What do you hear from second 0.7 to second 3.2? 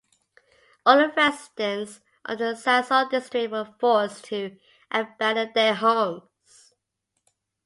All the residents of the Zasole